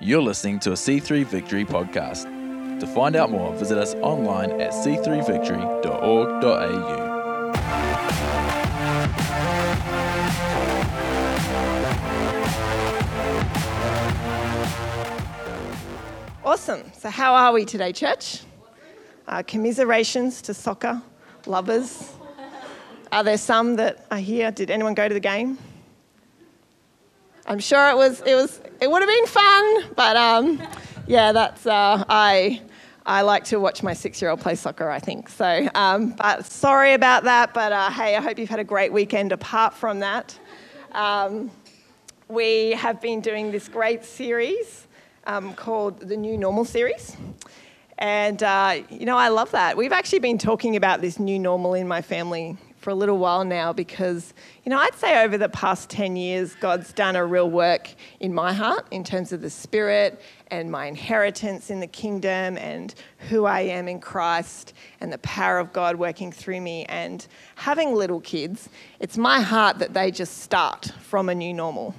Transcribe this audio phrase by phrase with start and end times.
[0.00, 2.22] You're listening to a C3 Victory podcast.
[2.78, 7.08] To find out more, visit us online at c3victory.org.au.
[16.44, 16.92] Awesome.
[16.96, 18.42] So, how are we today, church?
[19.26, 21.02] Uh, commiserations to soccer
[21.44, 22.12] lovers.
[23.10, 24.52] Are there some that are here?
[24.52, 25.58] Did anyone go to the game?
[27.48, 28.20] I'm sure it was.
[28.20, 28.60] It was.
[28.80, 30.62] It would have been fun, but um,
[31.06, 31.66] yeah, that's.
[31.66, 32.62] Uh, I.
[33.06, 34.90] I like to watch my six-year-old play soccer.
[34.90, 35.66] I think so.
[35.74, 37.54] Um, but sorry about that.
[37.54, 39.32] But uh, hey, I hope you've had a great weekend.
[39.32, 40.38] Apart from that,
[40.92, 41.50] um,
[42.28, 44.86] we have been doing this great series
[45.26, 47.16] um, called the New Normal series.
[47.96, 49.78] And, uh, you know, I love that.
[49.78, 53.44] We've actually been talking about this new normal in my family for a little while
[53.44, 54.32] now because,
[54.64, 58.32] you know, I'd say over the past 10 years, God's done a real work in
[58.32, 62.94] my heart in terms of the spirit and my inheritance in the kingdom and
[63.28, 66.84] who I am in Christ and the power of God working through me.
[66.84, 68.68] And having little kids,
[69.00, 71.96] it's my heart that they just start from a new normal.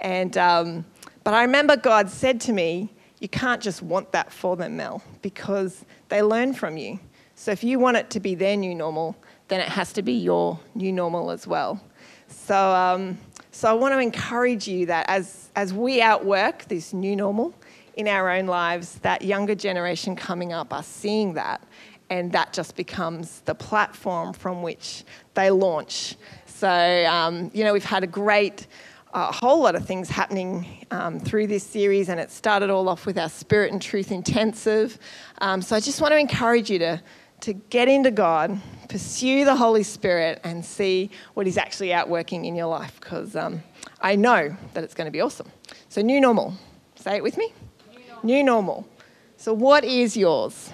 [0.00, 0.84] And, um,
[1.24, 5.02] but I remember God said to me, You can't just want that for them, Mel,
[5.20, 7.00] because they learn from you.
[7.34, 9.16] So if you want it to be their new normal,
[9.52, 11.78] then it has to be your new normal as well.
[12.26, 13.18] So, um,
[13.50, 17.52] so I want to encourage you that as, as we outwork this new normal
[17.96, 21.62] in our own lives, that younger generation coming up are seeing that,
[22.08, 26.16] and that just becomes the platform from which they launch.
[26.46, 28.66] So, um, you know, we've had a great
[29.14, 33.04] a whole lot of things happening um, through this series, and it started all off
[33.04, 34.98] with our Spirit and Truth Intensive.
[35.38, 37.02] Um, so I just want to encourage you to,
[37.42, 42.44] to get into God, pursue the Holy Spirit, and see what He's actually out working
[42.44, 43.62] in your life, because um,
[44.00, 45.50] I know that it's going to be awesome.
[45.88, 46.54] So, new normal.
[46.94, 47.52] Say it with me.
[47.92, 48.24] New normal.
[48.24, 48.88] New normal.
[49.36, 50.70] So, what is yours?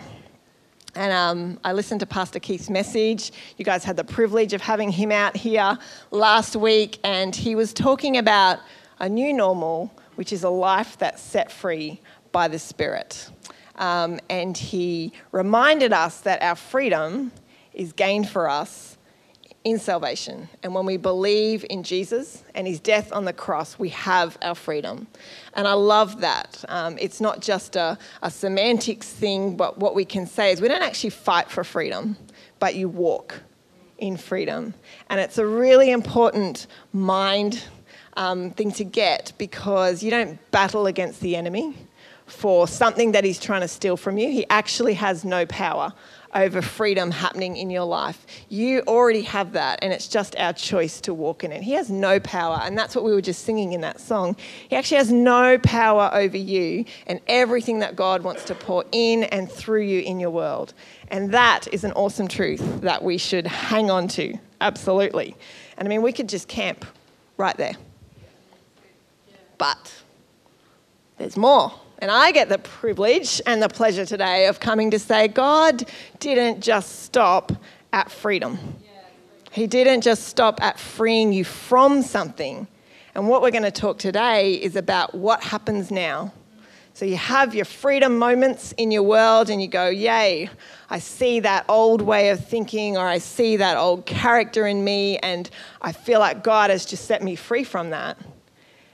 [0.94, 3.32] And um, I listened to Pastor Keith's message.
[3.56, 5.78] You guys had the privilege of having him out here
[6.10, 8.59] last week, and he was talking about
[8.98, 12.00] a new normal, which is a life that's set free
[12.32, 13.31] by the Spirit.
[13.78, 17.33] Um, and he reminded us that our freedom
[17.72, 18.99] is gained for us
[19.65, 20.49] in salvation.
[20.62, 24.55] And when we believe in Jesus and his death on the cross, we have our
[24.55, 25.06] freedom.
[25.55, 26.65] And I love that.
[26.69, 30.69] Um, it's not just a, a semantics thing, but what we can say is we
[30.69, 32.17] don't actually fight for freedom,
[32.59, 33.41] but you walk
[33.99, 34.75] in freedom.
[35.11, 37.62] And it's a really important mind
[38.17, 41.77] um, thing to get because you don't battle against the enemy
[42.28, 44.31] for something that he's trying to steal from you.
[44.31, 45.93] He actually has no power
[46.34, 48.27] over freedom happening in your life.
[48.49, 51.62] You already have that, and it's just our choice to walk in it.
[51.62, 54.37] He has no power, and that's what we were just singing in that song.
[54.69, 59.25] He actually has no power over you and everything that God wants to pour in
[59.25, 60.75] and through you in your world.
[61.11, 65.34] And that is an awesome truth that we should hang on to, absolutely.
[65.78, 66.84] And I mean, we could just camp
[67.38, 67.75] right there.
[69.56, 69.94] But
[71.17, 71.72] there's more.
[72.00, 75.84] And I get the privilege and the pleasure today of coming to say God
[76.20, 77.53] didn't just stop
[77.92, 78.59] at freedom.
[79.50, 82.69] He didn't just stop at freeing you from something.
[83.14, 86.32] And what we're going to talk today is about what happens now.
[86.94, 90.50] So you have your freedom moments in your world and you go, Yay,
[90.91, 95.19] I see that old way of thinking or I see that old character in me
[95.19, 95.48] and
[95.81, 98.19] I feel like God has just set me free from that.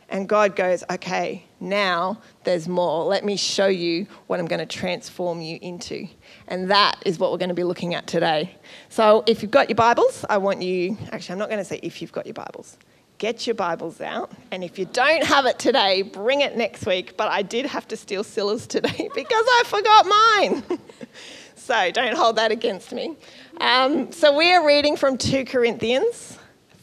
[0.08, 3.04] And God goes, okay, now there's more.
[3.04, 6.06] Let me show you what I'm going to transform you into.
[6.46, 8.56] And that is what we're going to be looking at today.
[8.88, 11.80] So if you've got your Bibles, I want you, actually, I'm not going to say
[11.82, 12.76] if you've got your Bibles.
[13.18, 14.32] Get your Bibles out.
[14.50, 17.16] And if you don't have it today, bring it next week.
[17.16, 20.78] But I did have to steal Scylla's today because I forgot mine.
[21.56, 23.16] so don't hold that against me.
[23.60, 26.38] Um, so we are reading from 2 Corinthians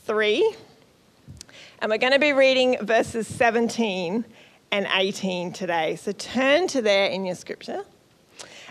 [0.05, 0.55] 3
[1.81, 4.23] and we're going to be reading verses 17
[4.71, 5.96] and 18 today.
[5.97, 7.84] So turn to there in your scripture.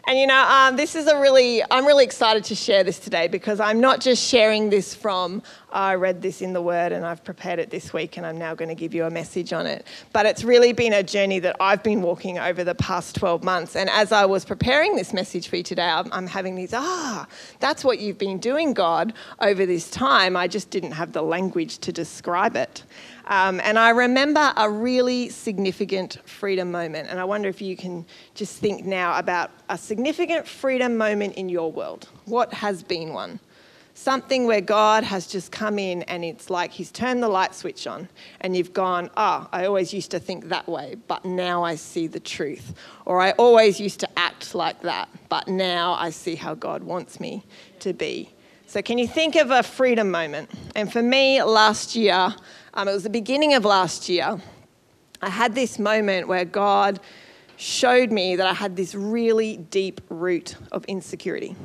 [0.06, 3.28] And you know, um, this is a really, I'm really excited to share this today
[3.28, 7.04] because I'm not just sharing this from, oh, I read this in the Word and
[7.04, 9.66] I've prepared it this week and I'm now going to give you a message on
[9.66, 9.86] it.
[10.12, 13.76] But it's really been a journey that I've been walking over the past 12 months.
[13.76, 17.26] And as I was preparing this message for you today, I'm, I'm having these, ah,
[17.60, 20.36] that's what you've been doing, God, over this time.
[20.36, 22.84] I just didn't have the language to describe it.
[23.30, 27.08] Um, and I remember a really significant freedom moment.
[27.08, 28.04] And I wonder if you can
[28.34, 32.08] just think now about a significant freedom moment in your world.
[32.24, 33.38] What has been one?
[33.94, 37.86] Something where God has just come in and it's like He's turned the light switch
[37.86, 38.08] on,
[38.40, 41.76] and you've gone, Ah, oh, I always used to think that way, but now I
[41.76, 42.74] see the truth.
[43.04, 47.20] Or I always used to act like that, but now I see how God wants
[47.20, 47.44] me
[47.80, 48.30] to be.
[48.66, 50.48] So, can you think of a freedom moment?
[50.76, 52.34] And for me, last year,
[52.74, 54.40] um, it was the beginning of last year,
[55.22, 57.00] I had this moment where God
[57.56, 61.56] showed me that I had this really deep root of insecurity.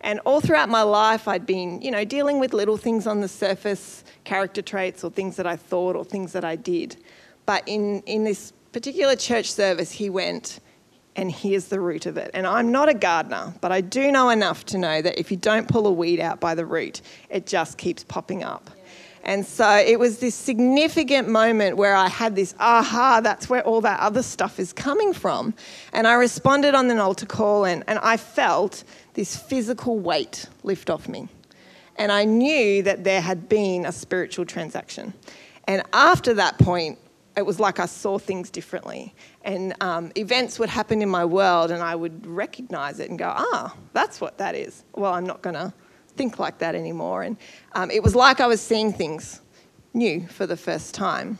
[0.00, 3.28] And all throughout my life, I'd been, you know, dealing with little things on the
[3.28, 6.96] surface, character traits or things that I thought or things that I did.
[7.46, 10.60] But in, in this particular church service, he went,
[11.16, 12.30] and here's the root of it.
[12.34, 15.36] And I'm not a gardener, but I do know enough to know that if you
[15.36, 17.00] don't pull a weed out by the root,
[17.30, 18.70] it just keeps popping up.
[19.24, 23.80] And so it was this significant moment where I had this aha, that's where all
[23.80, 25.54] that other stuff is coming from.
[25.94, 28.84] And I responded on an altar call, and, and I felt
[29.14, 31.28] this physical weight lift off me.
[31.96, 35.14] And I knew that there had been a spiritual transaction.
[35.66, 36.98] And after that point,
[37.34, 39.14] it was like I saw things differently.
[39.42, 43.32] And um, events would happen in my world, and I would recognize it and go,
[43.34, 44.84] ah, that's what that is.
[44.94, 45.72] Well, I'm not going to
[46.16, 47.22] think like that anymore.
[47.22, 47.36] And
[47.72, 49.40] um, it was like I was seeing things
[49.92, 51.38] new for the first time.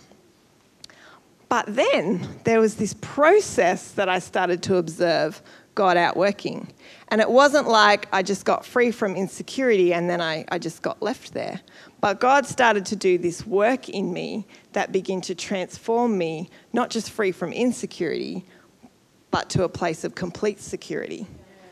[1.48, 5.42] But then there was this process that I started to observe
[5.74, 6.72] God out working.
[7.08, 10.82] And it wasn't like I just got free from insecurity and then I, I just
[10.82, 11.60] got left there.
[12.00, 16.90] But God started to do this work in me that began to transform me, not
[16.90, 18.44] just free from insecurity,
[19.30, 21.26] but to a place of complete security.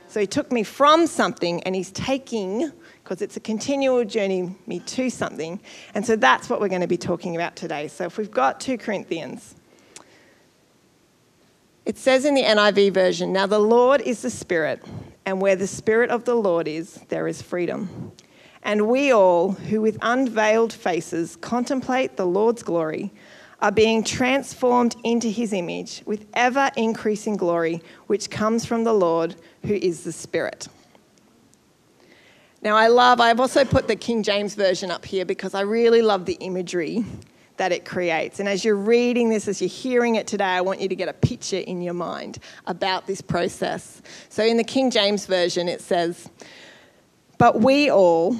[0.08, 2.72] So He took me from something and He's taking,
[3.02, 5.60] because it's a continual journey, me to something.
[5.94, 7.88] And so that's what we're going to be talking about today.
[7.88, 9.54] So if we've got 2 Corinthians,
[11.84, 14.84] it says in the NIV version, Now the Lord is the Spirit,
[15.26, 18.12] and where the Spirit of the Lord is, there is freedom.
[18.62, 23.12] And we all, who with unveiled faces contemplate the Lord's glory,
[23.60, 29.34] are being transformed into his image with ever increasing glory, which comes from the Lord,
[29.62, 30.68] who is the Spirit.
[32.62, 36.00] Now, I love, I've also put the King James Version up here because I really
[36.00, 37.04] love the imagery
[37.56, 38.38] that it creates.
[38.38, 41.08] And as you're reading this, as you're hearing it today, I want you to get
[41.08, 42.38] a picture in your mind
[42.68, 44.00] about this process.
[44.28, 46.28] So in the King James Version, it says,
[47.36, 48.36] But we all,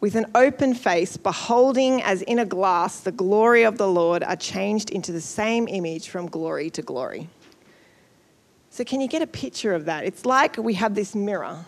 [0.00, 4.36] with an open face, beholding as in a glass the glory of the Lord, are
[4.36, 7.28] changed into the same image from glory to glory.
[8.70, 10.04] So, can you get a picture of that?
[10.04, 11.64] It's like we have this mirror,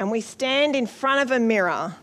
[0.00, 1.94] and we stand in front of a mirror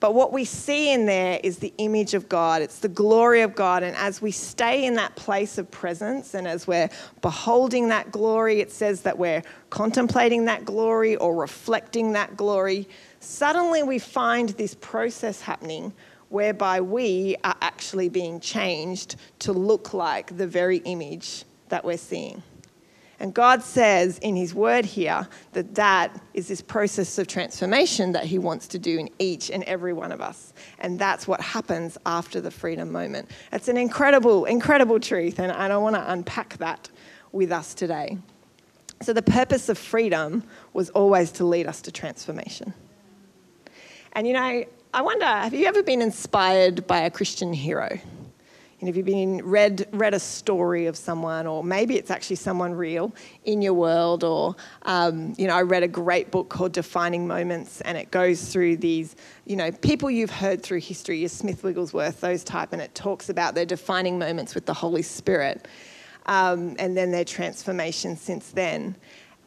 [0.00, 3.54] but what we see in there is the image of God, it's the glory of
[3.54, 3.82] God.
[3.82, 6.88] And as we stay in that place of presence and as we're
[7.20, 12.88] beholding that glory, it says that we're contemplating that glory or reflecting that glory.
[13.20, 15.92] Suddenly we find this process happening
[16.28, 22.42] whereby we are actually being changed to look like the very image that we're seeing.
[23.20, 28.24] And God says in His word here that that is this process of transformation that
[28.24, 30.52] He wants to do in each and every one of us.
[30.78, 33.30] And that's what happens after the freedom moment.
[33.52, 35.40] It's an incredible, incredible truth.
[35.40, 36.88] And I want to unpack that
[37.32, 38.18] with us today.
[39.00, 40.42] So, the purpose of freedom
[40.72, 42.74] was always to lead us to transformation.
[44.12, 47.98] And you know, I wonder have you ever been inspired by a Christian hero?
[48.80, 52.36] You know, have you been read read a story of someone, or maybe it's actually
[52.36, 53.12] someone real
[53.44, 57.80] in your world, or um, you know, I read a great book called Defining Moments,
[57.80, 62.20] and it goes through these, you know, people you've heard through history, your Smith Wigglesworth,
[62.20, 65.66] those type, and it talks about their defining moments with the Holy Spirit,
[66.26, 68.94] um, and then their transformation since then.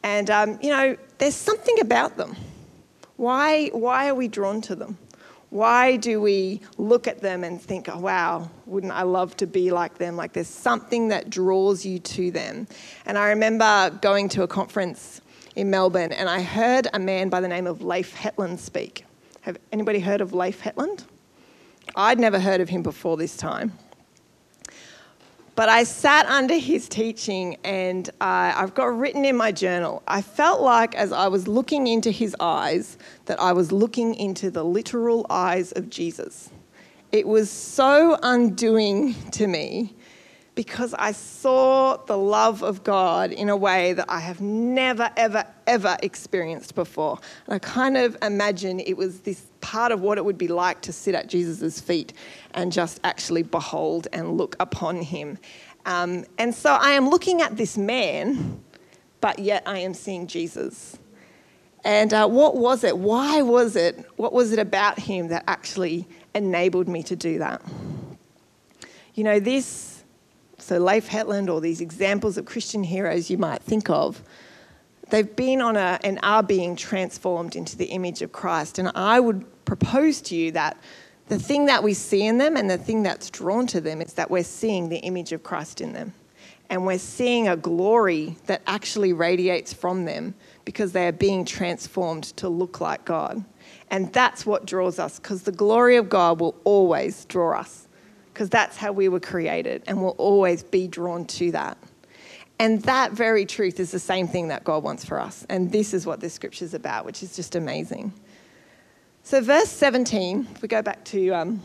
[0.02, 2.36] And um, you know, there's something about them.
[3.16, 4.98] Why why are we drawn to them?
[5.52, 9.70] Why do we look at them and think, oh, wow, wouldn't I love to be
[9.70, 10.16] like them?
[10.16, 12.66] Like there's something that draws you to them.
[13.04, 15.20] And I remember going to a conference
[15.54, 19.04] in Melbourne and I heard a man by the name of Leif Hetland speak.
[19.42, 21.04] Have anybody heard of Leif Hetland?
[21.94, 23.72] I'd never heard of him before this time.
[25.54, 30.22] But I sat under his teaching and uh, I've got written in my journal, I
[30.22, 34.64] felt like as I was looking into his eyes, that I was looking into the
[34.64, 36.50] literal eyes of Jesus.
[37.10, 39.94] It was so undoing to me
[40.54, 45.44] because I saw the love of God in a way that I have never, ever,
[45.66, 47.18] ever experienced before.
[47.46, 50.82] And I kind of imagine it was this part of what it would be like
[50.82, 52.12] to sit at Jesus' feet
[52.54, 55.38] and just actually behold and look upon him.
[55.86, 58.62] Um, and so I am looking at this man,
[59.20, 60.98] but yet I am seeing Jesus.
[61.84, 62.96] And uh, what was it?
[62.96, 64.04] Why was it?
[64.16, 67.62] What was it about him that actually enabled me to do that?
[69.14, 70.04] You know, this,
[70.58, 74.22] so Leif Hetland or these examples of Christian heroes you might think of,
[75.10, 78.78] they've been on a, and are being transformed into the image of Christ.
[78.78, 80.76] And I would propose to you that
[81.32, 84.12] the thing that we see in them and the thing that's drawn to them is
[84.12, 86.12] that we're seeing the image of Christ in them.
[86.68, 90.34] And we're seeing a glory that actually radiates from them
[90.66, 93.42] because they are being transformed to look like God.
[93.90, 97.88] And that's what draws us because the glory of God will always draw us
[98.34, 101.78] because that's how we were created and we'll always be drawn to that.
[102.58, 105.46] And that very truth is the same thing that God wants for us.
[105.48, 108.12] And this is what this scripture is about, which is just amazing.
[109.24, 111.62] So, verse 17, if we go back to um,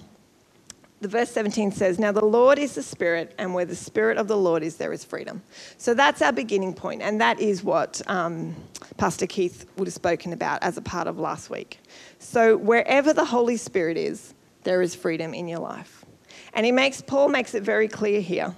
[1.01, 4.27] the verse 17 says, Now the Lord is the Spirit, and where the Spirit of
[4.27, 5.41] the Lord is, there is freedom.
[5.77, 8.55] So that's our beginning point, and that is what um,
[8.97, 11.79] Pastor Keith would have spoken about as a part of last week.
[12.19, 14.33] So wherever the Holy Spirit is,
[14.63, 16.05] there is freedom in your life.
[16.53, 18.55] And he makes, Paul makes it very clear here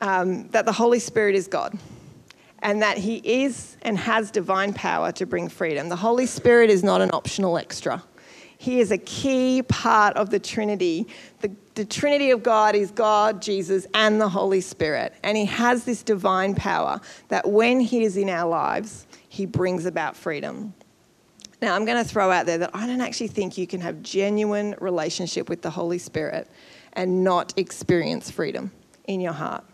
[0.00, 1.78] um, that the Holy Spirit is God
[2.64, 5.90] and that he is and has divine power to bring freedom.
[5.90, 8.02] The Holy Spirit is not an optional extra.
[8.56, 11.06] He is a key part of the Trinity.
[11.40, 15.12] The, the Trinity of God is God, Jesus, and the Holy Spirit.
[15.22, 19.84] And He has this divine power that when He is in our lives, He brings
[19.84, 20.72] about freedom.
[21.60, 24.02] Now, I'm going to throw out there that I don't actually think you can have
[24.02, 26.48] genuine relationship with the Holy Spirit
[26.94, 28.72] and not experience freedom
[29.06, 29.64] in your heart.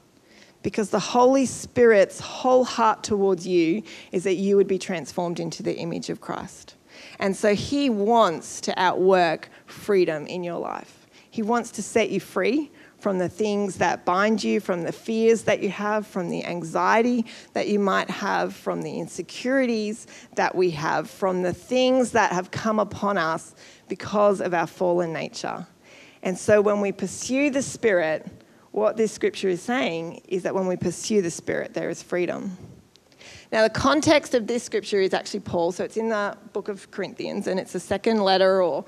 [0.63, 5.63] Because the Holy Spirit's whole heart towards you is that you would be transformed into
[5.63, 6.75] the image of Christ.
[7.19, 11.07] And so he wants to outwork freedom in your life.
[11.31, 15.43] He wants to set you free from the things that bind you, from the fears
[15.45, 17.25] that you have, from the anxiety
[17.55, 22.51] that you might have, from the insecurities that we have, from the things that have
[22.51, 23.55] come upon us
[23.89, 25.67] because of our fallen nature.
[26.23, 28.27] And so when we pursue the Spirit,
[28.73, 32.57] what this scripture is saying is that when we pursue the Spirit, there is freedom.
[33.53, 36.91] Now, the context of this scripture is actually Paul, so it's in the book of
[36.93, 38.85] Corinthians, and it's a second letter, or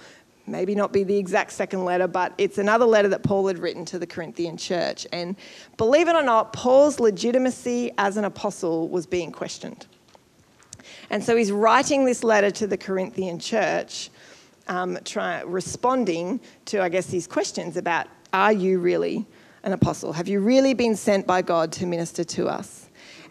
[0.47, 3.85] maybe not be the exact second letter, but it's another letter that Paul had written
[3.87, 5.07] to the Corinthian church.
[5.13, 5.35] And
[5.77, 9.87] believe it or not, Paul's legitimacy as an apostle was being questioned.
[11.11, 14.11] And so he's writing this letter to the Corinthian church,
[14.69, 19.27] um, try, responding to, I guess, these questions about are you really
[19.63, 20.13] an apostle?
[20.13, 22.89] Have you really been sent by God to minister to us?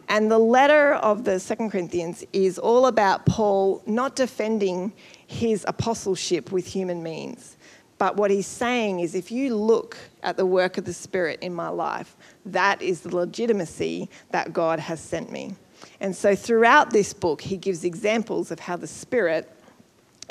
[0.10, 4.92] And the letter of the Second Corinthians is all about Paul not defending
[5.28, 7.56] his apostleship with human means.
[7.98, 11.54] But what he's saying is if you look at the work of the Spirit in
[11.54, 15.56] my life, that is the legitimacy that God has sent me.
[16.00, 19.50] And so throughout this book, he gives examples of how the Spirit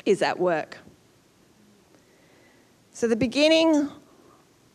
[0.05, 0.77] is at work.
[2.91, 3.89] So the beginning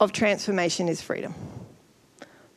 [0.01, 1.35] of transformation is freedom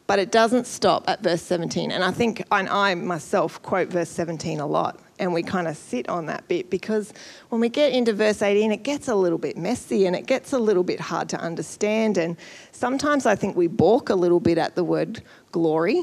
[0.10, 1.92] but it doesn't stop at verse 17.
[1.92, 5.78] And I think and I myself quote verse 17 a lot, and we kind of
[5.78, 7.14] sit on that bit because
[7.50, 10.52] when we get into verse 18, it gets a little bit messy and it gets
[10.52, 12.18] a little bit hard to understand.
[12.18, 12.38] And
[12.72, 16.02] sometimes I think we balk a little bit at the word glory,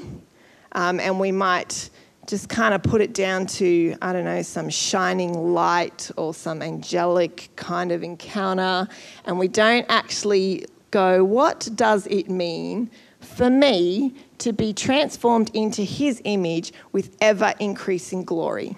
[0.71, 1.91] um, and we might
[2.29, 6.63] just kind of put it down to, I don't know, some shining light or some
[6.63, 8.87] angelic kind of encounter,
[9.25, 12.91] and we don't actually go, what does it mean
[13.21, 18.77] for me to be transformed into his image with ever increasing glory.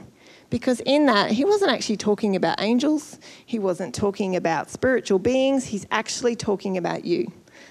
[0.50, 5.66] Because in that, he wasn't actually talking about angels, he wasn't talking about spiritual beings,
[5.66, 7.30] he's actually talking about you.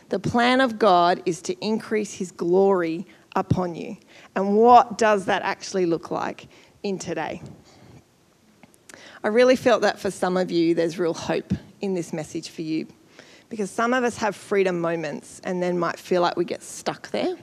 [0.10, 3.98] The plan of God is to increase his glory upon you.
[4.36, 6.48] And what does that actually look like
[6.84, 7.42] in today?
[9.24, 12.62] I really felt that for some of you, there's real hope in this message for
[12.62, 12.88] you
[13.50, 17.10] because some of us have freedom moments and then might feel like we get stuck
[17.12, 17.36] there.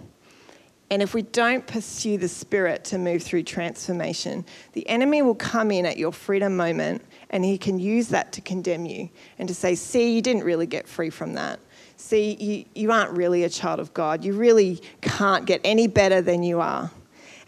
[0.90, 4.44] And if we don't pursue the Spirit to move through transformation,
[4.74, 8.40] the enemy will come in at your freedom moment and he can use that to
[8.40, 9.08] condemn you
[9.38, 11.58] and to say, See, you didn't really get free from that.
[11.96, 14.24] See, you, you aren't really a child of God.
[14.24, 16.90] You really can't get any better than you are.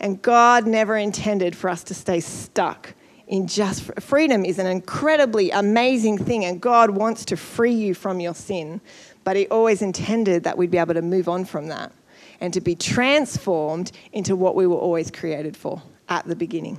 [0.01, 2.95] And God never intended for us to stay stuck
[3.27, 8.21] in just freedom is an incredibly amazing thing, and God wants to free you from
[8.21, 8.81] your sin.
[9.25, 11.93] But He always intended that we'd be able to move on from that
[12.41, 16.79] and to be transformed into what we were always created for at the beginning.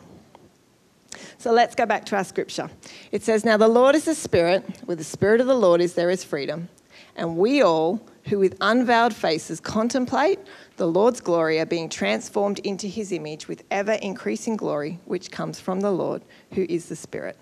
[1.38, 2.70] So let's go back to our scripture.
[3.12, 5.94] It says, Now the Lord is the Spirit, where the Spirit of the Lord is,
[5.94, 6.70] there is freedom.
[7.16, 10.40] And we all, who with unveiled faces contemplate
[10.78, 15.60] the Lord's glory, are being transformed into his image with ever increasing glory, which comes
[15.60, 16.22] from the Lord,
[16.54, 17.38] who is the Spirit.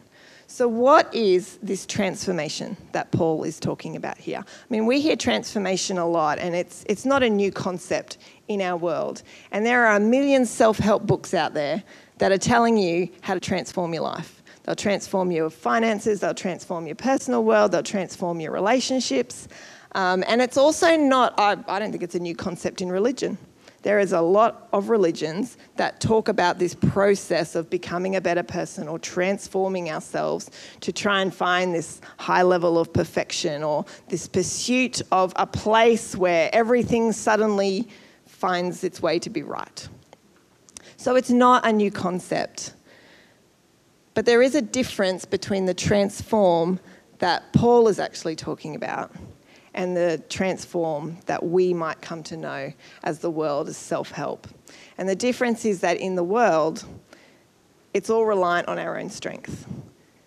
[0.48, 4.40] So, what is this transformation that Paul is talking about here?
[4.40, 8.62] I mean, we hear transformation a lot, and it's, it's not a new concept in
[8.62, 9.24] our world.
[9.52, 11.84] And there are a million self help books out there
[12.20, 14.44] that are telling you how to transform your life.
[14.64, 19.48] They'll transform your finances, they'll transform your personal world, they'll transform your relationships.
[19.96, 23.38] Um, and it's also not, I, I don't think it's a new concept in religion.
[23.82, 28.44] There is a lot of religions that talk about this process of becoming a better
[28.44, 34.28] person or transforming ourselves to try and find this high level of perfection or this
[34.28, 37.88] pursuit of a place where everything suddenly
[38.26, 39.88] finds its way to be right.
[40.98, 42.74] So it's not a new concept.
[44.14, 46.82] But there is a difference between the transform
[47.20, 49.16] that Paul is actually talking about
[49.76, 54.48] and the transform that we might come to know as the world as self help.
[54.98, 56.86] And the difference is that in the world,
[57.94, 59.68] it's all reliant on our own strength.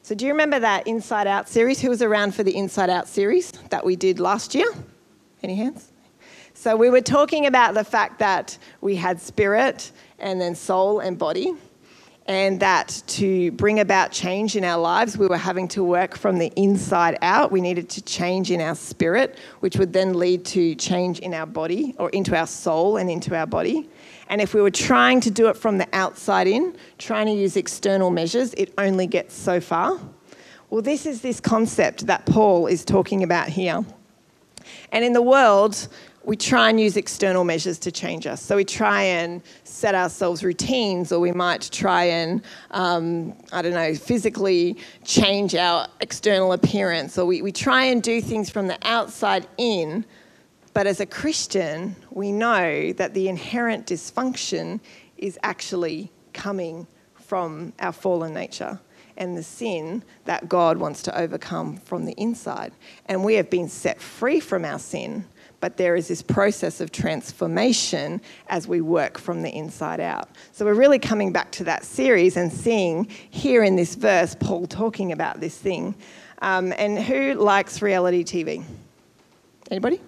[0.03, 1.81] So, do you remember that Inside Out series?
[1.81, 4.69] Who was around for the Inside Out series that we did last year?
[5.43, 5.93] Any hands?
[6.55, 11.19] So, we were talking about the fact that we had spirit and then soul and
[11.19, 11.55] body
[12.29, 16.39] and that to bring about change in our lives, we were having to work from
[16.39, 17.51] the inside out.
[17.51, 21.47] We needed to change in our spirit, which would then lead to change in our
[21.47, 23.89] body or into our soul and into our body.
[24.29, 27.57] And if we were trying to do it from the outside in, trying to use
[27.57, 29.99] external measures, it only gets so far.
[30.69, 33.83] Well, this is this concept that Paul is talking about here.
[34.93, 35.89] And in the world,
[36.29, 38.43] we try and use external measures to change us.
[38.43, 42.43] So we try and set ourselves routines, or we might try and,
[42.73, 48.21] um, I don't know, physically change our external appearance, or we, we try and do
[48.21, 50.05] things from the outside in.
[50.75, 54.81] But as a Christian, we know that the inherent dysfunction
[55.17, 58.79] is actually coming from our fallen nature
[59.17, 62.75] and the sin that God wants to overcome from the inside.
[63.07, 65.25] And we have been set free from our sin
[65.61, 70.29] but there is this process of transformation as we work from the inside out.
[70.53, 74.67] So we're really coming back to that series and seeing here in this verse Paul
[74.67, 75.95] talking about this thing.
[76.41, 78.65] Um, and who likes reality TV?
[79.71, 80.01] Anybody?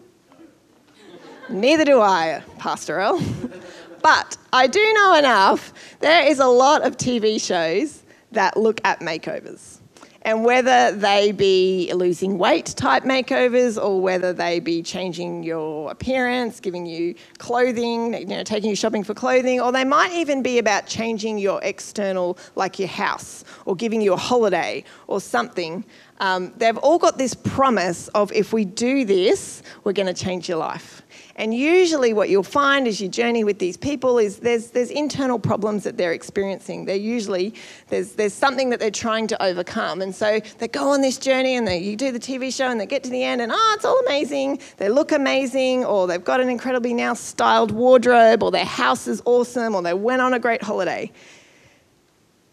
[1.49, 3.21] Neither do I, Pastor Earl.
[4.03, 5.73] but I do know enough.
[5.99, 9.80] There is a lot of TV shows that look at makeovers
[10.23, 16.61] and whether they be losing weight type makeovers or whether they be changing your appearance,
[16.61, 20.59] giving you clothing, you know, taking you shopping for clothing, or they might even be
[20.59, 25.85] about changing your external, like your house, or giving you a holiday or something.
[26.19, 30.49] Um, they've all got this promise of if we do this, we're going to change
[30.49, 31.03] your life.
[31.41, 35.39] And usually, what you'll find as you journey with these people is there's, there's internal
[35.39, 36.85] problems that they're experiencing.
[36.85, 37.55] They're usually,
[37.89, 40.03] there's, there's something that they're trying to overcome.
[40.03, 42.79] And so they go on this journey and they, you do the TV show and
[42.79, 44.61] they get to the end and, oh, it's all amazing.
[44.77, 49.23] They look amazing, or they've got an incredibly now styled wardrobe, or their house is
[49.25, 51.11] awesome, or they went on a great holiday.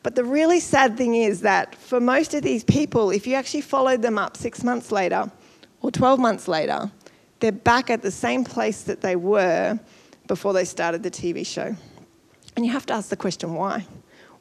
[0.01, 3.61] But the really sad thing is that for most of these people, if you actually
[3.61, 5.29] followed them up six months later
[5.81, 6.89] or 12 months later,
[7.39, 9.79] they're back at the same place that they were
[10.27, 11.75] before they started the TV show.
[12.55, 13.85] And you have to ask the question why?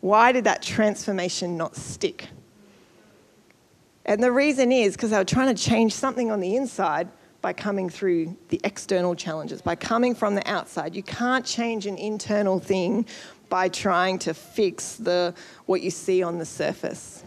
[0.01, 2.29] Why did that transformation not stick?
[4.05, 7.09] And the reason is because they were trying to change something on the inside
[7.43, 10.95] by coming through the external challenges, by coming from the outside.
[10.95, 13.07] You can't change an internal thing
[13.49, 15.35] by trying to fix the,
[15.67, 17.25] what you see on the surface.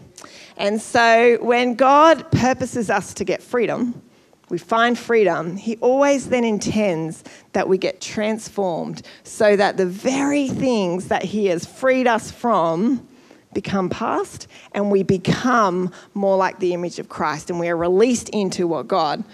[0.56, 4.02] And so when God purposes us to get freedom,
[4.50, 10.48] we find freedom, he always then intends that we get transformed so that the very
[10.48, 13.06] things that he has freed us from
[13.52, 18.28] become past and we become more like the image of Christ and we are released
[18.30, 19.24] into what God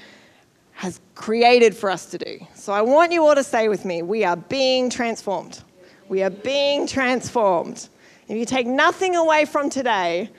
[0.73, 2.39] has created for us to do.
[2.55, 5.63] So I want you all to say with me, we are being transformed.
[6.09, 7.89] We are being transformed.
[8.29, 10.31] If you take nothing away from today,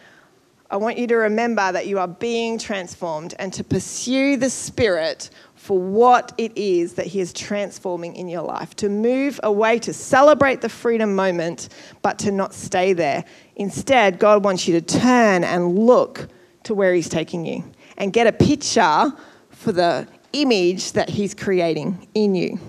[0.69, 5.29] I want you to remember that you are being transformed and to pursue the Spirit
[5.55, 8.75] for what it is that He is transforming in your life.
[8.77, 11.69] To move away, to celebrate the freedom moment,
[12.01, 13.23] but to not stay there.
[13.55, 16.27] Instead, God wants you to turn and look
[16.63, 17.63] to where He's taking you
[17.97, 19.13] and get a picture
[19.49, 22.59] for the image that He's creating in you.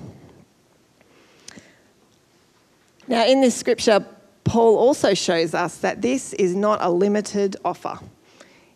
[3.09, 4.07] Now, in this scripture,
[4.49, 7.99] Paul also shows us that this is not a limited offer.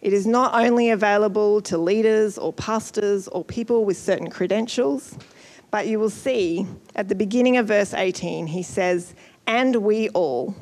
[0.00, 5.16] It is not only available to leaders or pastors or people with certain credentials,
[5.72, 9.14] But you will see at the beginning of verse 18, he says,
[9.46, 10.54] And we all,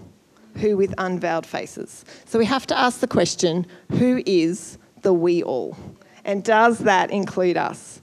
[0.54, 2.04] who with unveiled faces.
[2.26, 5.76] So we have to ask the question who is the we all?
[6.24, 8.00] And does that include us?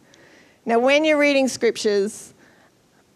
[0.65, 2.33] Now, when you're reading scriptures,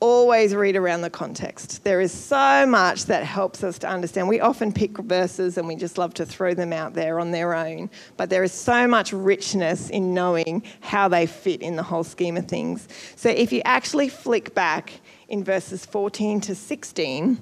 [0.01, 1.83] always read around the context.
[1.83, 4.27] There is so much that helps us to understand.
[4.27, 7.53] We often pick verses and we just love to throw them out there on their
[7.53, 12.03] own, but there is so much richness in knowing how they fit in the whole
[12.03, 12.87] scheme of things.
[13.15, 14.91] So if you actually flick back
[15.29, 17.41] in verses 14 to 16,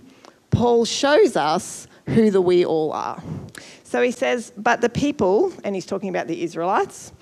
[0.52, 3.24] Paul shows us who the we all are.
[3.84, 7.14] So he says, But the people, and he's talking about the Israelites,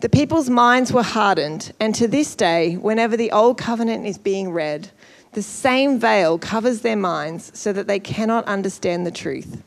[0.00, 4.50] the people's minds were hardened, and to this day, whenever the Old Covenant is being
[4.50, 4.90] read,
[5.32, 9.62] the same veil covers their minds so that they cannot understand the truth.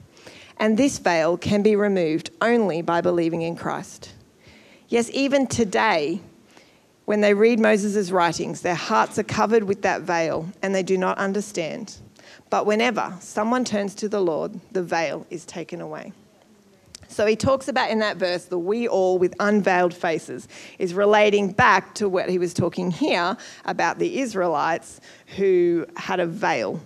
[0.57, 4.13] And this veil can be removed only by believing in Christ.
[4.89, 6.19] Yes, even today,
[7.05, 10.97] when they read Moses' writings, their hearts are covered with that veil and they do
[10.97, 11.97] not understand.
[12.49, 16.13] But whenever someone turns to the Lord, the veil is taken away.
[17.13, 20.47] So he talks about in that verse the we all with unveiled faces
[20.79, 24.99] is relating back to what he was talking here about the Israelites
[25.37, 26.81] who had a veil.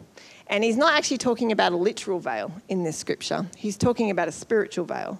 [0.47, 4.27] And he's not actually talking about a literal veil in this scripture, he's talking about
[4.27, 5.19] a spiritual veil.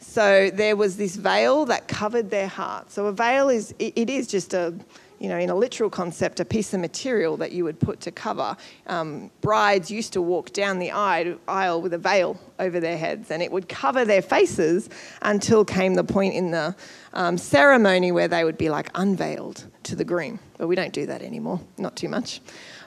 [0.00, 2.90] So there was this veil that covered their heart.
[2.90, 4.74] So a veil is, it is just a,
[5.20, 8.10] you know, in a literal concept, a piece of material that you would put to
[8.10, 8.56] cover.
[8.86, 13.42] Um, brides used to walk down the aisle with a veil over their heads, and
[13.42, 14.88] it would cover their faces
[15.20, 16.74] until came the point in the
[17.12, 20.40] um, ceremony where they would be like unveiled to the groom.
[20.56, 22.40] But we don't do that anymore, not too much.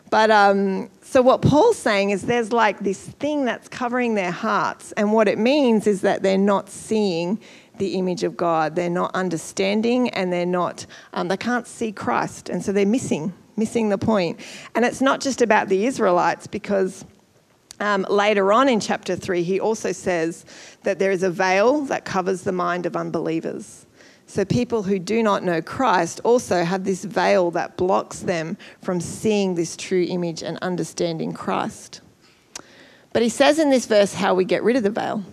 [0.10, 4.92] But um, so what Paul's saying is there's like this thing that's covering their hearts,
[4.94, 7.40] and what it means is that they're not seeing
[7.78, 8.76] the image of God.
[8.76, 12.50] They're not understanding and they're not, um, they can't see Christ.
[12.50, 14.40] And so they're missing, missing the point.
[14.76, 17.06] And it's not just about the Israelites because
[17.80, 20.46] um, later on in chapter 3, he also says
[20.84, 23.86] that there is a veil that covers the mind of unbelievers.
[24.26, 29.02] So people who do not know Christ also have this veil that blocks them from
[29.02, 32.02] seeing this true image and understanding Christ.
[33.12, 35.24] But he says in this verse how we get rid of the veil.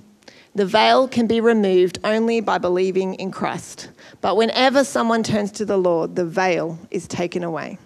[0.55, 3.91] The veil can be removed only by believing in Christ.
[4.21, 7.79] But whenever someone turns to the Lord, the veil is taken away.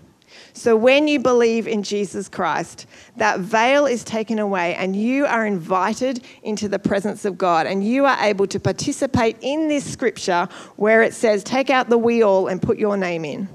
[0.57, 5.45] So when you believe in Jesus Christ, that veil is taken away and you are
[5.45, 10.49] invited into the presence of God and you are able to participate in this scripture
[10.77, 13.49] where it says, Take out the we all and put your name in.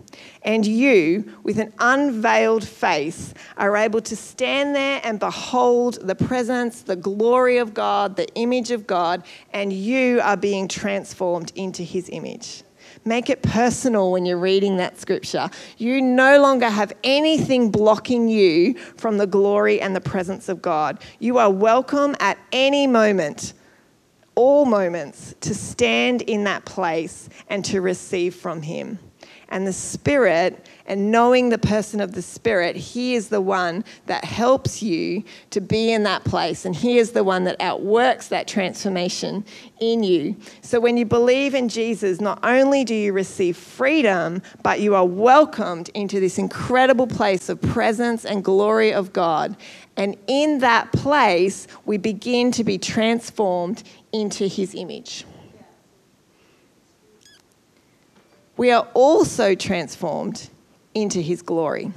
[0.44, 6.82] And you, with an unveiled face, are able to stand there and behold the presence,
[6.82, 12.10] the glory of God, the image of God, and you are being transformed into his
[12.10, 12.64] image.
[13.06, 15.50] Make it personal when you're reading that scripture.
[15.78, 21.02] You no longer have anything blocking you from the glory and the presence of God.
[21.20, 23.54] You are welcome at any moment,
[24.36, 29.00] all moments, to stand in that place and to receive from Him
[29.50, 34.24] and the Spirit and knowing the person of the Spirit, He is the one that
[34.24, 36.66] helps you to be in that place.
[36.66, 39.46] And He is the one that outworks that transformation
[39.80, 40.36] in you.
[40.62, 45.06] So when you believe in Jesus, not only do you receive freedom, but you are
[45.06, 49.58] welcomed into this incredible place of presence and glory of God.
[49.96, 55.26] And in that place, we begin to be transformed into His image.
[58.60, 60.50] We are also transformed
[60.94, 61.94] into his glory.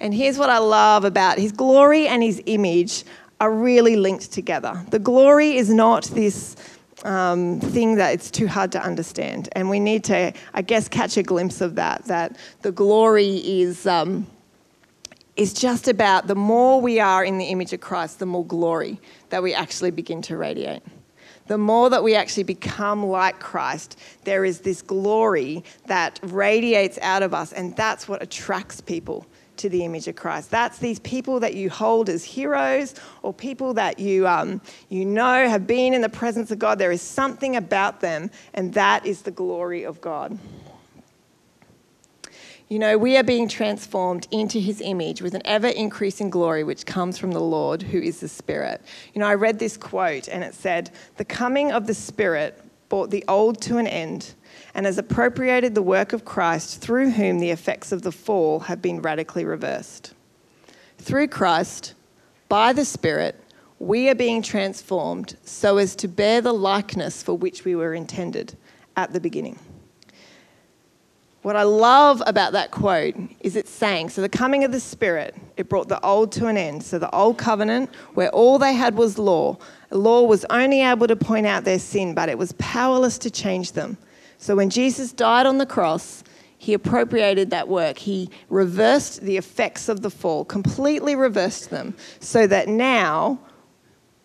[0.00, 3.04] And here's what I love about his glory and his image
[3.42, 4.82] are really linked together.
[4.88, 6.56] The glory is not this
[7.04, 9.50] um, thing that it's too hard to understand.
[9.52, 13.86] And we need to, I guess, catch a glimpse of that, that the glory is.
[13.86, 14.26] Um,
[15.36, 19.00] is just about the more we are in the image of Christ, the more glory
[19.30, 20.82] that we actually begin to radiate
[21.50, 27.24] the more that we actually become like Christ, there is this glory that radiates out
[27.24, 30.52] of us, and that's what attracts people to the image of Christ.
[30.52, 34.60] That's these people that you hold as heroes or people that you, um,
[34.90, 36.78] you know have been in the presence of God.
[36.78, 40.38] There is something about them, and that is the glory of God.
[42.70, 46.86] You know, we are being transformed into his image with an ever increasing glory which
[46.86, 48.80] comes from the Lord who is the Spirit.
[49.12, 53.10] You know, I read this quote and it said, The coming of the Spirit brought
[53.10, 54.34] the old to an end
[54.72, 58.80] and has appropriated the work of Christ through whom the effects of the fall have
[58.80, 60.14] been radically reversed.
[60.98, 61.94] Through Christ,
[62.48, 63.34] by the Spirit,
[63.80, 68.56] we are being transformed so as to bear the likeness for which we were intended
[68.96, 69.58] at the beginning.
[71.42, 75.34] What I love about that quote is it's saying, so the coming of the Spirit,
[75.56, 76.82] it brought the old to an end.
[76.82, 79.56] So the old covenant, where all they had was law,
[79.90, 83.72] law was only able to point out their sin, but it was powerless to change
[83.72, 83.96] them.
[84.36, 86.24] So when Jesus died on the cross,
[86.58, 87.96] he appropriated that work.
[87.96, 93.38] He reversed the effects of the fall, completely reversed them, so that now,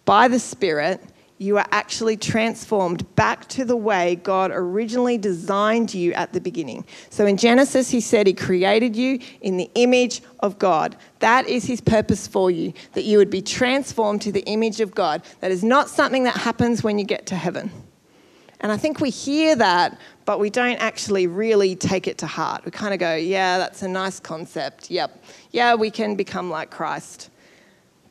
[0.04, 1.02] by the Spirit,
[1.38, 6.86] you are actually transformed back to the way God originally designed you at the beginning.
[7.10, 10.96] So in Genesis, he said he created you in the image of God.
[11.20, 14.96] That is his purpose for you, that you would be transformed to the image of
[14.96, 15.24] God.
[15.42, 17.70] That is not something that happens when you get to heaven.
[18.62, 22.64] And I think we hear that, but we don't actually really take it to heart.
[22.64, 24.90] We kind of go, yeah, that's a nice concept.
[24.90, 25.22] Yep.
[25.52, 27.30] Yeah, we can become like Christ.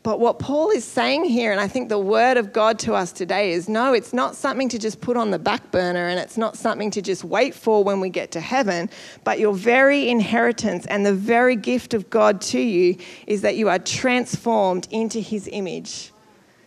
[0.05, 3.11] But what Paul is saying here, and I think the word of God to us
[3.11, 6.37] today is no, it's not something to just put on the back burner and it's
[6.37, 8.91] not something to just wait for when we get to heaven,
[9.25, 13.71] but your very inheritance and the very gift of God to you is that you
[13.71, 16.13] are transformed into his image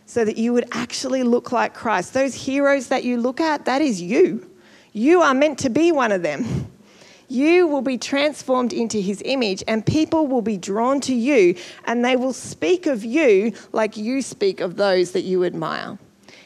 [0.04, 2.14] so that you would actually look like Christ.
[2.14, 4.50] Those heroes that you look at, that is you.
[4.92, 6.72] You are meant to be one of them
[7.28, 12.04] you will be transformed into his image, and people will be drawn to you, and
[12.04, 15.98] they will speak of you like you speak of those that you admire.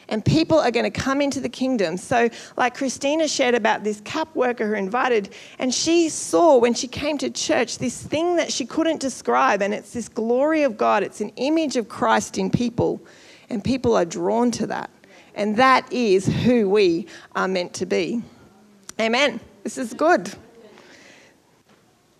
[0.09, 1.95] And people are going to come into the kingdom.
[1.95, 6.87] So, like Christina shared about this CAP worker who invited, and she saw when she
[6.87, 11.03] came to church this thing that she couldn't describe, and it's this glory of God.
[11.03, 13.01] It's an image of Christ in people,
[13.49, 14.89] and people are drawn to that.
[15.35, 18.21] And that is who we are meant to be.
[18.99, 19.39] Amen.
[19.63, 20.31] This is good.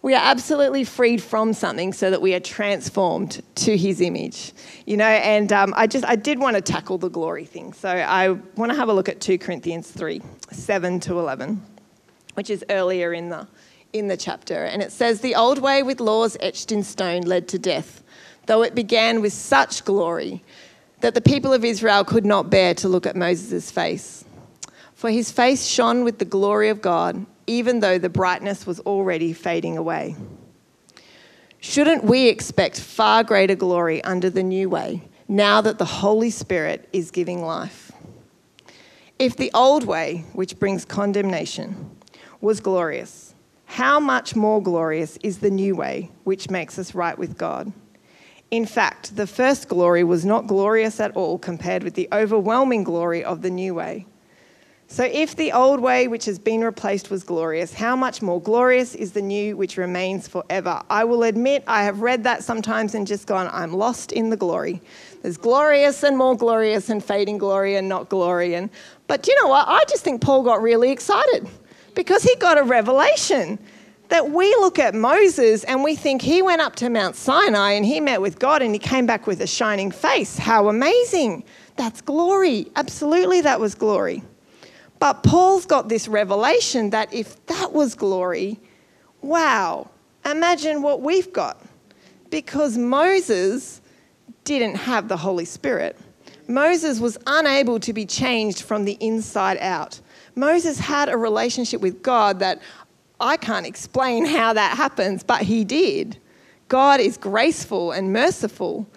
[0.03, 4.51] We are absolutely freed from something so that we are transformed to his image.
[4.85, 7.71] You know, and um, I just, I did want to tackle the glory thing.
[7.71, 11.61] So I want to have a look at 2 Corinthians 3 7 to 11,
[12.33, 13.47] which is earlier in the,
[13.93, 14.65] in the chapter.
[14.65, 18.03] And it says, The old way with laws etched in stone led to death,
[18.45, 20.43] though it began with such glory
[20.99, 24.25] that the people of Israel could not bear to look at Moses' face.
[24.95, 29.33] For his face shone with the glory of God even though the brightness was already
[29.33, 30.15] fading away.
[31.59, 36.89] Shouldn't we expect far greater glory under the new way now that the Holy Spirit
[36.91, 37.91] is giving life?
[39.17, 41.91] If the old way, which brings condemnation,
[42.41, 43.33] was glorious,
[43.65, 47.71] how much more glorious is the new way, which makes us right with God?
[48.51, 53.23] In fact, the first glory was not glorious at all compared with the overwhelming glory
[53.23, 54.05] of the new way.
[54.93, 58.93] So, if the old way which has been replaced was glorious, how much more glorious
[58.93, 60.83] is the new which remains forever?
[60.87, 64.37] I will admit I have read that sometimes and just gone, I'm lost in the
[64.37, 64.83] glory.
[65.23, 68.53] There's glorious and more glorious and fading glory and not glory.
[68.53, 68.69] And,
[69.07, 69.67] but you know what?
[69.67, 71.47] I just think Paul got really excited
[71.95, 73.57] because he got a revelation
[74.09, 77.83] that we look at Moses and we think he went up to Mount Sinai and
[77.83, 80.37] he met with God and he came back with a shining face.
[80.37, 81.45] How amazing!
[81.77, 82.67] That's glory.
[82.75, 84.21] Absolutely, that was glory.
[85.03, 88.57] But Paul's got this revelation that if that was glory,
[89.21, 89.89] wow,
[90.25, 91.61] imagine what we've got.
[92.29, 93.81] Because Moses
[94.45, 95.97] didn't have the Holy Spirit.
[96.47, 99.99] Moses was unable to be changed from the inside out.
[100.35, 102.61] Moses had a relationship with God that
[103.19, 106.17] I can't explain how that happens, but he did.
[106.69, 108.87] God is graceful and merciful,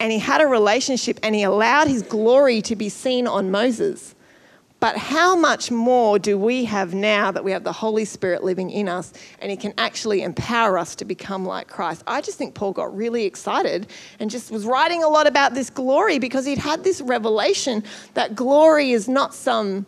[0.00, 4.14] and he had a relationship and he allowed his glory to be seen on Moses.
[4.80, 8.70] But how much more do we have now that we have the Holy Spirit living
[8.70, 12.02] in us and He can actually empower us to become like Christ?
[12.06, 13.88] I just think Paul got really excited
[14.18, 18.34] and just was writing a lot about this glory because he'd had this revelation that
[18.34, 19.84] glory is not some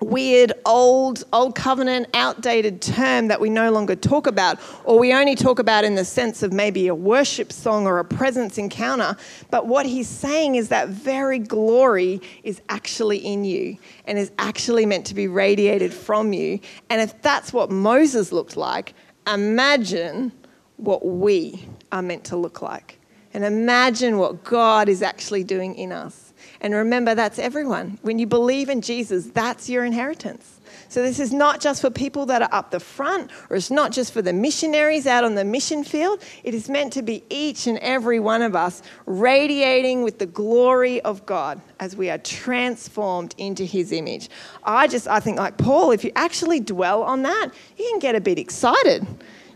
[0.00, 5.34] weird old old covenant outdated term that we no longer talk about or we only
[5.34, 9.16] talk about in the sense of maybe a worship song or a presence encounter.
[9.50, 14.86] But what he's saying is that very glory is actually in you and is actually
[14.86, 16.60] meant to be radiated from you.
[16.88, 18.94] And if that's what Moses looked like
[19.26, 20.32] imagine
[20.76, 22.98] what we are meant to look like.
[23.32, 26.29] And imagine what God is actually doing in us
[26.60, 27.98] and remember, that's everyone.
[28.02, 30.60] When you believe in Jesus, that's your inheritance.
[30.88, 33.92] So this is not just for people that are up the front, or it's not
[33.92, 36.22] just for the missionaries out on the mission field.
[36.44, 41.00] It is meant to be each and every one of us radiating with the glory
[41.00, 44.28] of God as we are transformed into his image.
[44.62, 48.14] I just, I think, like Paul, if you actually dwell on that, you can get
[48.14, 49.06] a bit excited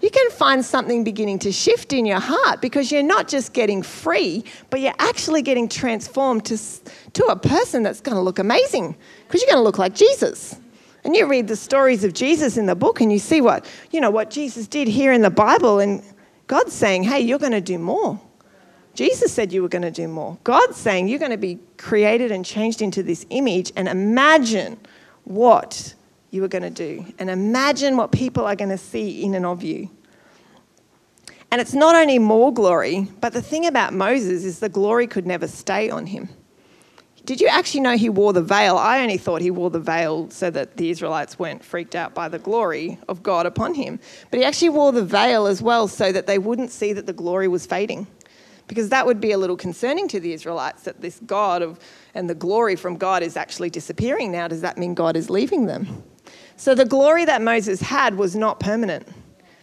[0.04, 3.82] you can find something beginning to shift in your heart because you're not just getting
[3.82, 6.58] free, but you're actually getting transformed to,
[7.14, 8.94] to a person that's going to look amazing
[9.26, 10.56] because you're going to look like Jesus.
[11.04, 14.00] And you read the stories of Jesus in the book and you see what, you
[14.02, 16.02] know, what Jesus did here in the Bible and
[16.48, 18.20] God's saying, "Hey, you're going to do more."
[18.92, 20.36] Jesus said you were going to do more.
[20.44, 24.78] God's saying you're going to be created and changed into this image and imagine
[25.24, 25.94] what
[26.34, 29.46] you are going to do and imagine what people are going to see in and
[29.46, 29.88] of you.
[31.50, 35.26] And it's not only more glory, but the thing about Moses is the glory could
[35.26, 36.28] never stay on him.
[37.24, 38.76] Did you actually know he wore the veil?
[38.76, 42.28] I only thought he wore the veil so that the Israelites weren't freaked out by
[42.28, 44.00] the glory of God upon him.
[44.30, 47.12] But he actually wore the veil as well so that they wouldn't see that the
[47.12, 48.08] glory was fading
[48.66, 51.78] because that would be a little concerning to the Israelites that this God of,
[52.14, 54.48] and the glory from God is actually disappearing now.
[54.48, 56.02] Does that mean God is leaving them?
[56.56, 59.08] So the glory that Moses had was not permanent.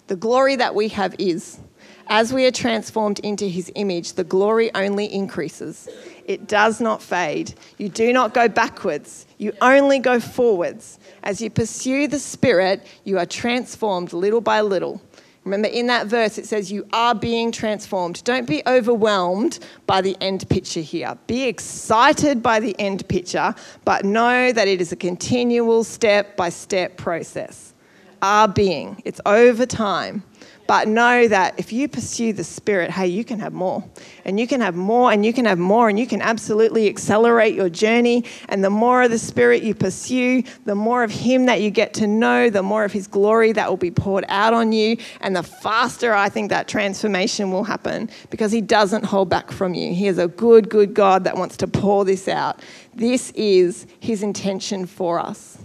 [0.08, 1.60] The glory that we have is.
[2.08, 5.88] As we are transformed into his image, the glory only increases.
[6.25, 7.54] It does not fade.
[7.77, 10.99] You do not go backwards, you only go forwards.
[11.23, 15.01] As you pursue the Spirit, you are transformed little by little
[15.43, 18.23] Remember, in that verse, it says, You are being transformed.
[18.23, 21.17] Don't be overwhelmed by the end picture here.
[21.25, 26.49] Be excited by the end picture, but know that it is a continual step by
[26.49, 27.73] step process.
[28.21, 30.23] Are being, it's over time.
[30.72, 33.84] But know that if you pursue the Spirit, hey, you can have more.
[34.24, 37.56] And you can have more, and you can have more, and you can absolutely accelerate
[37.56, 38.24] your journey.
[38.48, 41.94] And the more of the Spirit you pursue, the more of Him that you get
[41.96, 44.96] to know, the more of His glory that will be poured out on you.
[45.20, 49.74] And the faster I think that transformation will happen because He doesn't hold back from
[49.74, 49.94] you.
[49.94, 52.62] He is a good, good God that wants to pour this out.
[52.94, 55.61] This is His intention for us.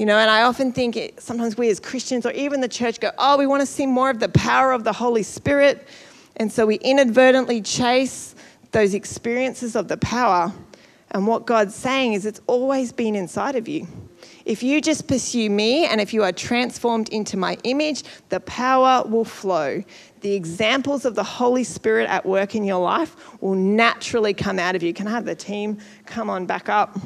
[0.00, 3.00] You know, and I often think it, sometimes we as Christians or even the church
[3.00, 5.86] go, oh, we want to see more of the power of the Holy Spirit.
[6.36, 8.34] And so we inadvertently chase
[8.70, 10.54] those experiences of the power.
[11.10, 13.86] And what God's saying is it's always been inside of you.
[14.46, 19.06] If you just pursue me and if you are transformed into my image, the power
[19.06, 19.84] will flow.
[20.22, 24.74] The examples of the Holy Spirit at work in your life will naturally come out
[24.74, 24.94] of you.
[24.94, 26.98] Can I have the team come on back up?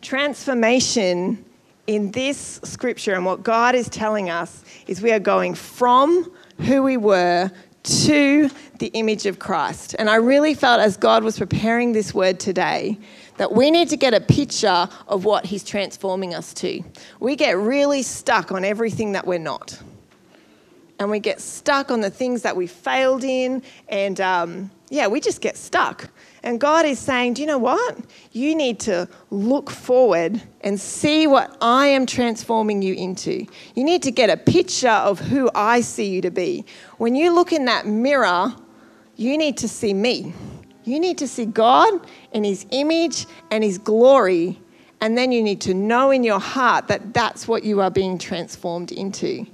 [0.00, 1.44] Transformation
[1.86, 6.82] in this scripture and what God is telling us is we are going from who
[6.82, 7.50] we were
[7.86, 9.94] to the image of Christ.
[9.98, 12.98] And I really felt as God was preparing this word today
[13.36, 16.82] that we need to get a picture of what He's transforming us to.
[17.20, 19.80] We get really stuck on everything that we're not.
[20.98, 23.62] And we get stuck on the things that we failed in.
[23.88, 26.08] And um, yeah, we just get stuck.
[26.46, 27.98] And God is saying, Do you know what?
[28.30, 33.44] You need to look forward and see what I am transforming you into.
[33.74, 36.64] You need to get a picture of who I see you to be.
[36.98, 38.54] When you look in that mirror,
[39.16, 40.32] you need to see me.
[40.84, 41.92] You need to see God
[42.30, 44.60] in His image and His glory.
[45.00, 48.18] And then you need to know in your heart that that's what you are being
[48.18, 49.46] transformed into.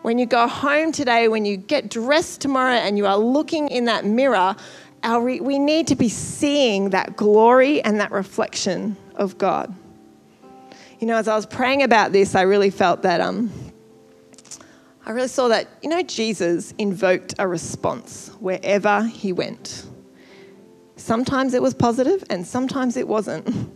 [0.00, 3.84] When you go home today, when you get dressed tomorrow and you are looking in
[3.84, 4.56] that mirror,
[5.02, 9.74] our re- we need to be seeing that glory and that reflection of God.
[10.98, 13.50] You know, as I was praying about this, I really felt that um,
[15.06, 19.86] I really saw that, you know, Jesus invoked a response wherever he went.
[20.96, 23.70] Sometimes it was positive and sometimes it wasn't.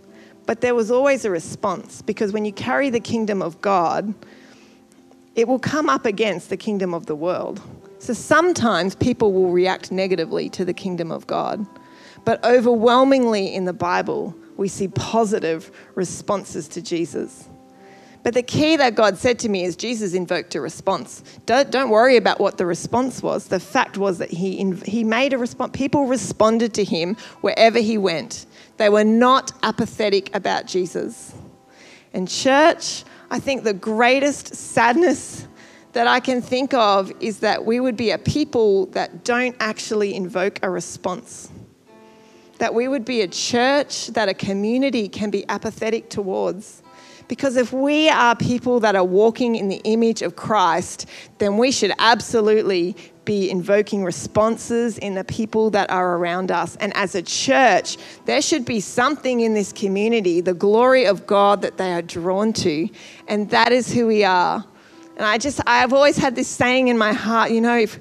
[0.47, 4.15] But there was always a response because when you carry the kingdom of God,
[5.35, 7.63] it will come up against the kingdom of the world.
[8.05, 11.67] So sometimes people will react negatively to the kingdom of God,
[12.27, 17.49] but overwhelmingly in the Bible, we see positive responses to Jesus.
[18.23, 21.23] But the key that God said to me is Jesus invoked a response.
[21.47, 23.49] Don't, don't worry about what the response was.
[23.49, 25.71] The fact was that he, he made a response.
[25.73, 28.45] People responded to him wherever he went.
[28.77, 31.33] They were not apathetic about Jesus.
[32.12, 35.49] And, church, I think the greatest sadness
[35.95, 40.15] that I can think of is that we would be a people that don't actually
[40.15, 41.51] invoke a response.
[42.59, 46.83] That we would be a church that a community can be apathetic towards.
[47.29, 51.07] Because if we are people that are walking in the image of Christ,
[51.39, 56.77] then we should absolutely be invoking responses in the people that are around us.
[56.77, 61.63] And as a church, there should be something in this community, the glory of God
[61.63, 62.89] that they are drawn to.
[63.29, 64.65] And that is who we are.
[65.17, 67.98] And I just, I've always had this saying in my heart, you know, if,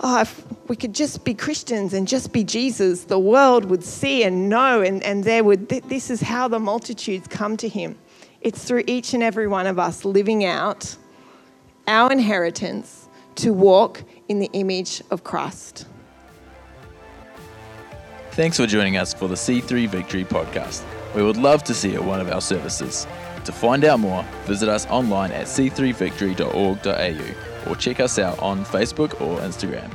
[0.00, 4.22] oh, if we could just be Christians and just be Jesus, the world would see
[4.22, 7.98] and know, and, and there would, this is how the multitudes come to him.
[8.40, 10.96] It's through each and every one of us living out
[11.88, 15.86] our inheritance to walk in the image of Christ.
[18.32, 20.82] Thanks for joining us for the C3 Victory podcast.
[21.14, 23.06] We would love to see you at one of our services.
[23.44, 29.20] To find out more, visit us online at c3victory.org.au or check us out on Facebook
[29.20, 29.90] or Instagram.